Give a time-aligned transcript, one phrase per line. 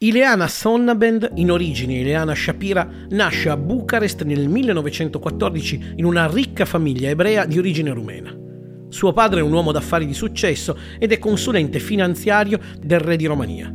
[0.00, 7.08] Ileana Sonnabend, in origine Ileana Shapira, nasce a Bucarest nel 1914 in una ricca famiglia
[7.08, 8.32] ebrea di origine rumena.
[8.88, 13.26] Suo padre è un uomo d'affari di successo ed è consulente finanziario del re di
[13.26, 13.74] Romania.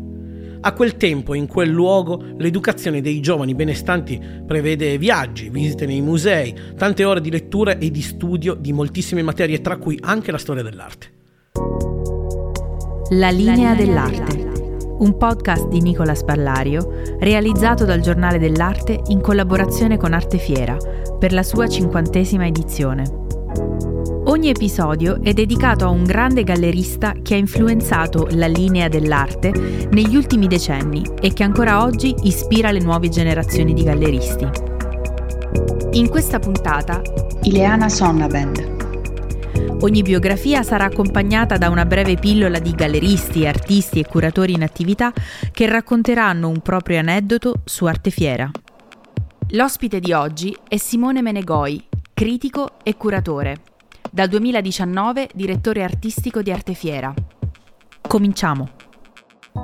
[0.62, 4.18] A quel tempo, in quel luogo, l'educazione dei giovani benestanti
[4.48, 9.60] prevede viaggi, visite nei musei, tante ore di lettura e di studio di moltissime materie,
[9.60, 11.12] tra cui anche la storia dell'arte.
[13.10, 14.53] La linea dell'arte
[15.00, 20.78] un podcast di Nicola Spallario realizzato dal Giornale dell'Arte in collaborazione con Artefiera
[21.18, 23.22] per la sua cinquantesima edizione.
[24.26, 29.52] Ogni episodio è dedicato a un grande gallerista che ha influenzato la linea dell'arte
[29.92, 34.48] negli ultimi decenni e che ancora oggi ispira le nuove generazioni di galleristi.
[35.92, 37.02] In questa puntata
[37.44, 38.73] Ileana Sonnabend
[39.82, 45.12] Ogni biografia sarà accompagnata da una breve pillola di galleristi, artisti e curatori in attività
[45.52, 48.50] che racconteranno un proprio aneddoto su Artefiera.
[49.50, 53.58] L'ospite di oggi è Simone Menegoi, critico e curatore.
[54.10, 57.14] Dal 2019 direttore artistico di Artefiera.
[58.02, 58.70] Cominciamo.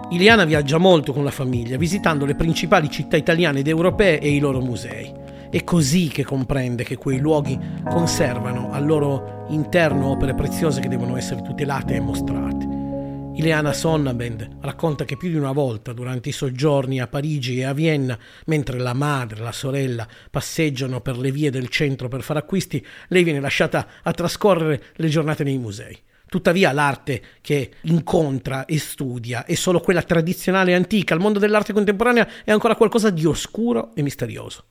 [0.10, 4.40] Iliana viaggia molto con la famiglia, visitando le principali città italiane ed europee e i
[4.40, 5.19] loro musei.
[5.52, 11.18] È così che comprende che quei luoghi conservano al loro interno opere preziose che devono
[11.18, 12.68] essere tutelate e mostrate.
[13.34, 17.74] Ileana Sonnabend racconta che più di una volta durante i soggiorni a Parigi e a
[17.74, 22.38] Vienna, mentre la madre e la sorella passeggiano per le vie del centro per fare
[22.38, 25.98] acquisti, lei viene lasciata a trascorrere le giornate nei musei.
[26.28, 31.74] Tuttavia l'arte che incontra e studia è solo quella tradizionale e antica, il mondo dell'arte
[31.74, 34.66] contemporanea è ancora qualcosa di oscuro e misterioso.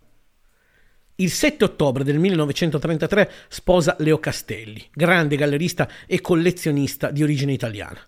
[1.21, 7.99] Il 7 ottobre del 1933 sposa Leo Castelli, grande gallerista e collezionista di origine italiana.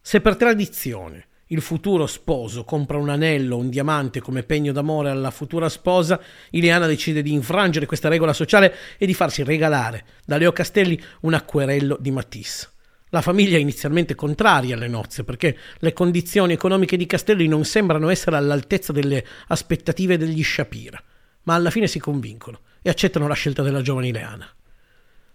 [0.00, 5.32] Se per tradizione il futuro sposo compra un anello, un diamante come pegno d'amore alla
[5.32, 10.52] futura sposa, Ileana decide di infrangere questa regola sociale e di farsi regalare da Leo
[10.52, 12.68] Castelli un acquerello di Matisse.
[13.08, 18.08] La famiglia è inizialmente contraria alle nozze perché le condizioni economiche di Castelli non sembrano
[18.08, 21.02] essere all'altezza delle aspettative degli Shapira
[21.46, 24.48] ma alla fine si convincono e accettano la scelta della giovane Ileana.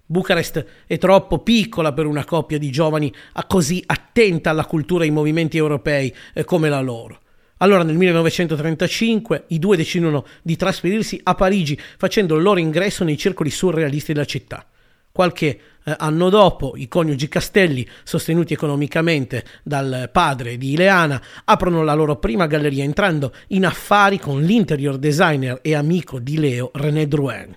[0.05, 3.13] Bucarest è troppo piccola per una coppia di giovani
[3.47, 7.19] così attenta alla cultura e ai movimenti europei eh, come la loro.
[7.57, 13.17] Allora nel 1935 i due decidono di trasferirsi a Parigi facendo il loro ingresso nei
[13.17, 14.65] circoli surrealisti della città.
[15.11, 21.93] Qualche eh, anno dopo i coniugi Castelli, sostenuti economicamente dal padre di Ileana, aprono la
[21.93, 27.53] loro prima galleria entrando in affari con l'interior designer e amico di Leo René Drouin.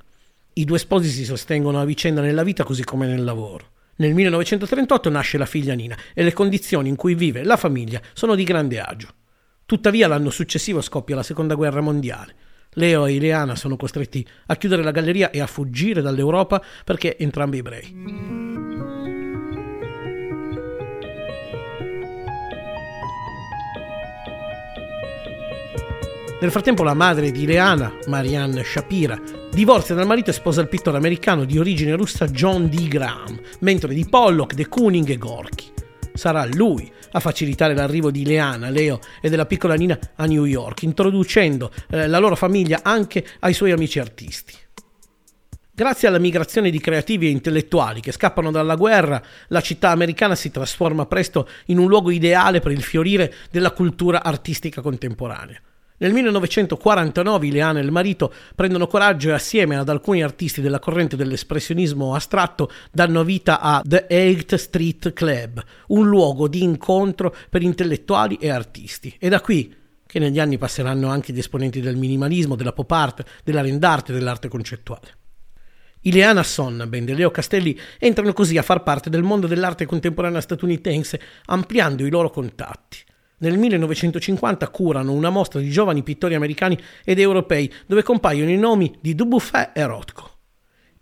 [0.54, 3.70] I due sposi si sostengono a vicenda nella vita così come nel lavoro.
[3.96, 8.34] Nel 1938 nasce la figlia Nina e le condizioni in cui vive la famiglia sono
[8.34, 9.08] di grande agio.
[9.66, 12.34] Tuttavia l'anno successivo scoppia la seconda guerra mondiale
[12.74, 17.58] Leo e Ileana sono costretti a chiudere la galleria e a fuggire dall'Europa perché entrambi
[17.58, 18.42] ebrei.
[26.40, 29.18] Nel frattempo la madre di Ileana, Marianne Shapira,
[29.50, 32.86] divorzia dal marito e sposa il pittore americano di origine russa John D.
[32.86, 35.72] Graham, mentore di Pollock, De Kooning e Gorky.
[36.12, 40.82] Sarà lui a facilitare l'arrivo di Leana, Leo e della piccola Nina a New York,
[40.82, 44.54] introducendo eh, la loro famiglia anche ai suoi amici artisti.
[45.76, 50.52] Grazie alla migrazione di creativi e intellettuali che scappano dalla guerra, la città americana si
[50.52, 55.60] trasforma presto in un luogo ideale per il fiorire della cultura artistica contemporanea.
[56.04, 61.16] Nel 1949 Ileana e il marito prendono coraggio e assieme ad alcuni artisti della corrente
[61.16, 68.36] dell'espressionismo astratto danno vita a The Eighth Street Club, un luogo di incontro per intellettuali
[68.38, 69.16] e artisti.
[69.18, 73.24] E da qui che negli anni passeranno anche gli esponenti del minimalismo, della pop art,
[73.42, 75.16] della rendarte e dell'arte concettuale.
[76.00, 81.18] Ileana Sonnabend e Leo Castelli entrano così a far parte del mondo dell'arte contemporanea statunitense,
[81.46, 82.98] ampliando i loro contatti.
[83.44, 88.96] Nel 1950 curano una mostra di giovani pittori americani ed europei dove compaiono i nomi
[89.02, 90.30] di Dubuffet e Rothko.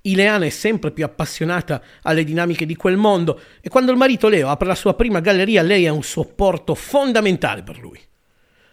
[0.01, 4.49] Ileana è sempre più appassionata alle dinamiche di quel mondo e quando il marito Leo
[4.49, 8.01] apre la sua prima galleria lei è un supporto fondamentale per lui.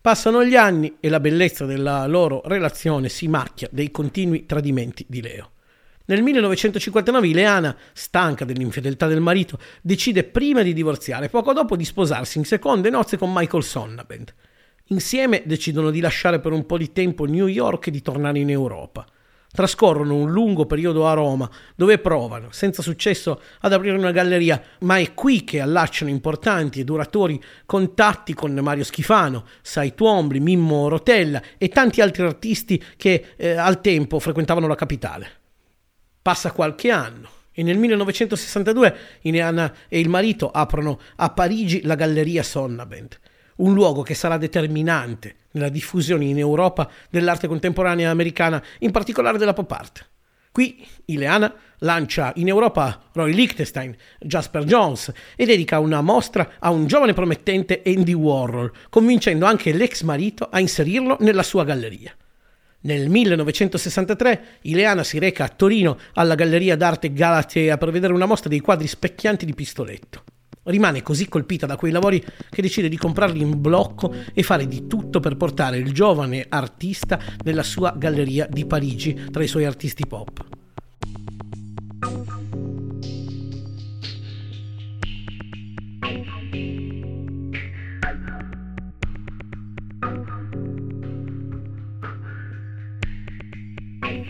[0.01, 5.21] Passano gli anni e la bellezza della loro relazione si macchia dei continui tradimenti di
[5.21, 5.51] Leo.
[6.09, 12.39] Nel 1959 Ileana, stanca dell'infedeltà del marito, decide prima di divorziare, poco dopo di sposarsi
[12.39, 14.33] in seconde nozze con Michael Sonnabend.
[14.85, 18.49] Insieme decidono di lasciare per un po' di tempo New York e di tornare in
[18.49, 19.05] Europa.
[19.51, 24.97] Trascorrono un lungo periodo a Roma, dove provano, senza successo, ad aprire una galleria, ma
[24.97, 31.39] è qui che allacciano importanti e duratori contatti con Mario Schifano, Sai Tuombli, Mimmo Rotella
[31.59, 35.37] e tanti altri artisti che eh, al tempo frequentavano la capitale.
[36.29, 42.43] Passa qualche anno e nel 1962 Ileana e il marito aprono a Parigi la galleria
[42.43, 43.19] Sonnabend,
[43.55, 49.53] un luogo che sarà determinante nella diffusione in Europa dell'arte contemporanea americana, in particolare della
[49.53, 50.07] pop art.
[50.51, 56.85] Qui Ileana lancia in Europa Roy Lichtenstein, Jasper Jones e dedica una mostra a un
[56.85, 62.15] giovane promettente Andy Warhol, convincendo anche l'ex marito a inserirlo nella sua galleria.
[62.81, 68.47] Nel 1963 Ileana si reca a Torino alla Galleria d'Arte Galatea per vedere una mostra
[68.47, 70.23] dei quadri specchianti di Pistoletto.
[70.63, 74.87] Rimane così colpita da quei lavori che decide di comprarli in blocco e fare di
[74.87, 80.05] tutto per portare il giovane artista nella sua galleria di Parigi tra i suoi artisti
[80.07, 80.48] pop.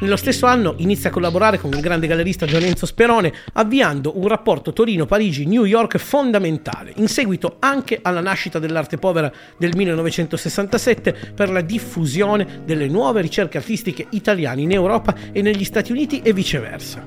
[0.09, 4.73] Nello stesso anno inizia a collaborare con il grande gallerista Giorenzo Sperone, avviando un rapporto
[4.73, 12.63] Torino-Parigi-New York fondamentale, in seguito anche alla nascita dell'arte povera del 1967 per la diffusione
[12.65, 17.05] delle nuove ricerche artistiche italiane in Europa e negli Stati Uniti e viceversa.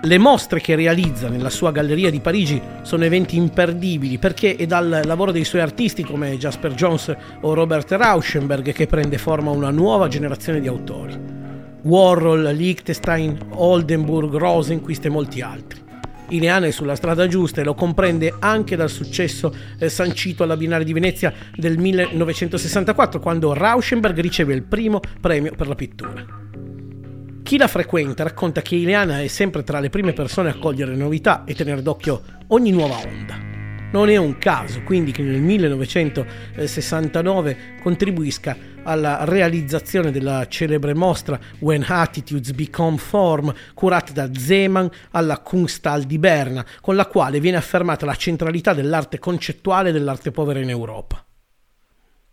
[0.00, 5.02] Le mostre che realizza nella sua galleria di Parigi sono eventi imperdibili perché è dal
[5.04, 10.08] lavoro dei suoi artisti come Jasper Jones o Robert Rauschenberg che prende forma una nuova
[10.08, 11.39] generazione di autori.
[11.82, 15.80] Warhol, Liechtenstein, Oldenburg, Rosenquist e molti altri.
[16.30, 20.84] Ileana è sulla strada giusta e lo comprende anche dal successo eh, sancito alla Biennale
[20.84, 26.24] di Venezia del 1964, quando Rauschenberg riceve il primo premio per la pittura.
[27.42, 31.42] Chi la frequenta racconta che Ileana è sempre tra le prime persone a cogliere novità
[31.44, 33.49] e tenere d'occhio ogni nuova onda.
[33.92, 41.84] Non è un caso quindi che nel 1969 contribuisca alla realizzazione della celebre mostra When
[41.86, 48.06] Attitudes Become Form, curata da Zeman alla Kunsthal di Berna, con la quale viene affermata
[48.06, 51.24] la centralità dell'arte concettuale e dell'arte povera in Europa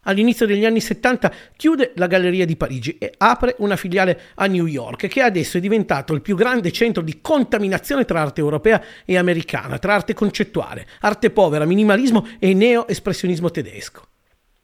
[0.07, 4.65] all'inizio degli anni 70 chiude la Galleria di Parigi e apre una filiale a New
[4.65, 9.17] York, che adesso è diventato il più grande centro di contaminazione tra arte europea e
[9.17, 14.07] americana, tra arte concettuale, arte povera, minimalismo e neo-espressionismo tedesco.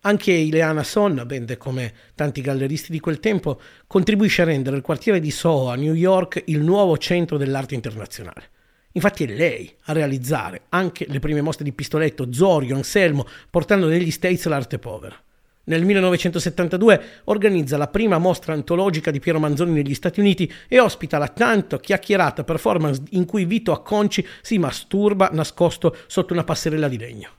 [0.05, 5.31] Anche Ileana Sonnabend, come tanti galleristi di quel tempo, contribuisce a rendere il quartiere di
[5.31, 8.49] Soho a New York il nuovo centro dell'arte internazionale.
[8.95, 14.11] Infatti è lei a realizzare anche le prime mostre di Pistoletto, Zorio, Anselmo, portando negli
[14.11, 15.15] States l'arte povera.
[15.65, 21.17] Nel 1972 organizza la prima mostra antologica di Piero Manzoni negli Stati Uniti e ospita
[21.17, 26.97] la tanto chiacchierata performance in cui Vito Acconci si masturba nascosto sotto una passerella di
[26.97, 27.29] legno.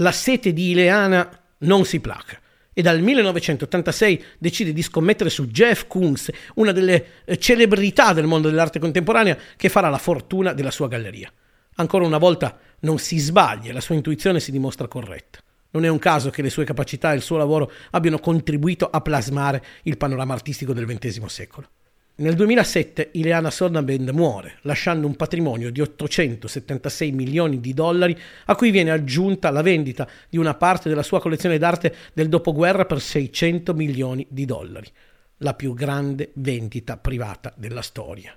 [0.00, 2.40] La sete di Ileana non si placa
[2.72, 8.48] e dal 1986 decide di scommettere su Jeff Koons, una delle eh, celebrità del mondo
[8.48, 11.32] dell'arte contemporanea che farà la fortuna della sua galleria.
[11.76, 15.40] Ancora una volta non si sbaglia, la sua intuizione si dimostra corretta.
[15.70, 19.00] Non è un caso che le sue capacità e il suo lavoro abbiano contribuito a
[19.00, 21.68] plasmare il panorama artistico del XX secolo.
[22.16, 28.72] Nel 2007 Ileana Sonnabend muore, lasciando un patrimonio di 876 milioni di dollari a cui
[28.72, 33.72] viene aggiunta la vendita di una parte della sua collezione d'arte del dopoguerra per 600
[33.72, 34.90] milioni di dollari,
[35.36, 38.36] la più grande vendita privata della storia.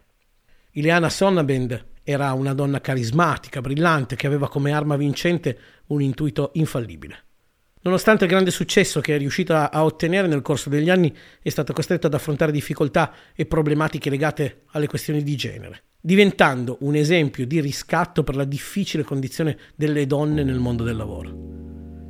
[0.74, 7.24] Ileana Sonnabend era una donna carismatica, brillante, che aveva come arma vincente un intuito infallibile.
[7.84, 11.12] Nonostante il grande successo che è riuscita a ottenere nel corso degli anni,
[11.42, 16.94] è stata costretta ad affrontare difficoltà e problematiche legate alle questioni di genere, diventando un
[16.94, 21.30] esempio di riscatto per la difficile condizione delle donne nel mondo del lavoro.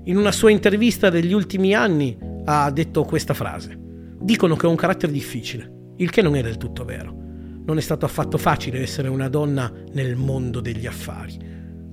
[0.04, 3.78] In una sua intervista degli ultimi anni ha detto questa frase.
[4.20, 7.16] Dicono che ho un carattere difficile, il che non è del tutto vero.
[7.64, 11.38] Non è stato affatto facile essere una donna nel mondo degli affari.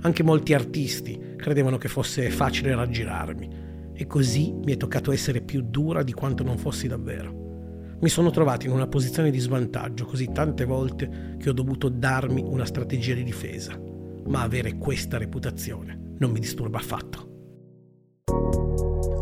[0.00, 3.66] Anche molti artisti credevano che fosse facile raggirarmi.
[4.00, 7.96] E così mi è toccato essere più dura di quanto non fossi davvero.
[8.00, 12.40] Mi sono trovato in una posizione di svantaggio così tante volte che ho dovuto darmi
[12.46, 13.76] una strategia di difesa.
[14.28, 17.26] Ma avere questa reputazione non mi disturba affatto.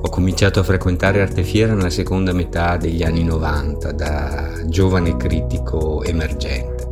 [0.02, 6.87] Ho cominciato a frequentare Artefiera nella seconda metà degli anni 90 da giovane critico emergente.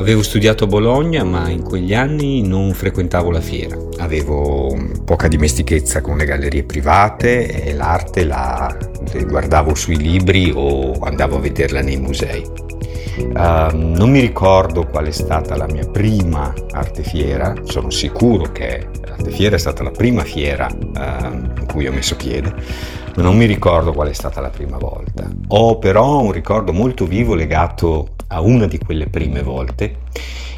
[0.00, 3.76] Avevo studiato a Bologna, ma in quegli anni non frequentavo la fiera.
[3.98, 8.74] Avevo poca dimestichezza con le gallerie private e l'arte la
[9.26, 12.42] guardavo sui libri o andavo a vederla nei musei.
[13.18, 19.56] Uh, non mi ricordo qual è stata la mia prima artefiera, sono sicuro che l'artefiera
[19.56, 22.54] è stata la prima fiera uh, in cui ho messo piede,
[23.16, 25.28] ma non mi ricordo qual è stata la prima volta.
[25.48, 29.98] Ho però un ricordo molto vivo legato a una di quelle prime volte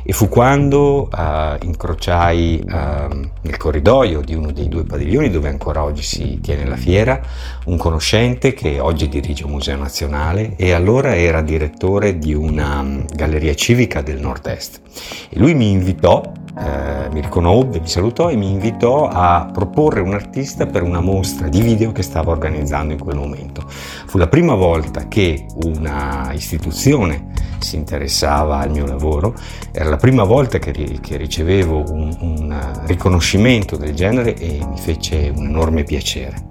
[0.04, 5.84] e fu quando uh, incrociai uh, nel corridoio di uno dei due padiglioni dove ancora
[5.84, 7.20] oggi si tiene la fiera
[7.66, 13.04] un conoscente che oggi dirige un museo nazionale e allora era direttore di una um,
[13.14, 14.80] galleria civica del nord-est
[15.28, 16.20] e lui mi invitò
[16.54, 21.48] eh, mi riconobbe, mi salutò e mi invitò a proporre un artista per una mostra
[21.48, 23.64] di video che stava organizzando in quel momento.
[23.66, 27.30] Fu la prima volta che una istituzione
[27.62, 29.34] si interessava al mio lavoro,
[29.72, 35.32] era la prima volta che, che ricevevo un, un, riconoscimento del genere e mi fece
[35.34, 36.50] un enorme piacere.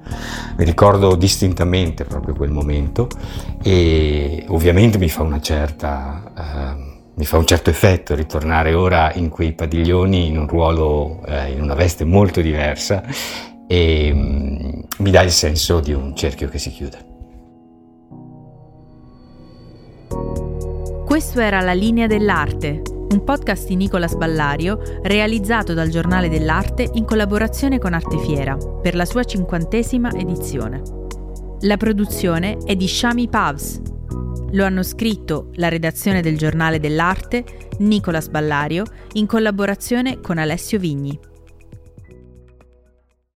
[0.58, 3.08] Mi ricordo distintamente proprio quel momento
[3.62, 6.32] e ovviamente mi fa certa...
[6.36, 11.52] Uh, mi fa un certo effetto ritornare ora in quei padiglioni in un ruolo, eh,
[11.52, 13.04] in una veste molto diversa
[13.68, 17.11] e mm, mi dà il senso di un cerchio che si chiude.
[21.12, 27.04] Questo era La linea dell'arte, un podcast di Nicola Ballario realizzato dal Giornale dell'Arte in
[27.04, 30.82] collaborazione con Artefiera per la sua cinquantesima edizione.
[31.64, 33.82] La produzione è di Shami Pavs,
[34.52, 37.44] lo hanno scritto la redazione del Giornale dell'Arte,
[37.80, 41.20] Nicola Ballario, in collaborazione con Alessio Vigni.